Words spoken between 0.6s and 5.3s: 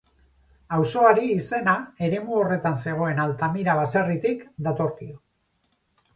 Auzoari izena eremu horretan zegoen Altamira baserritik datorkio.